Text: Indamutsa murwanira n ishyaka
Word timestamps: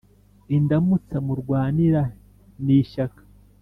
Indamutsa 0.57 1.17
murwanira 1.27 2.03
n 2.65 2.67
ishyaka 2.79 3.21